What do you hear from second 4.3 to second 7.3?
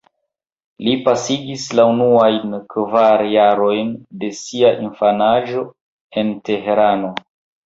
sia infanaĝo en Tehrano.